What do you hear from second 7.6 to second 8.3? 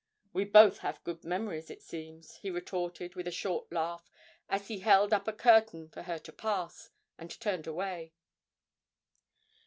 away.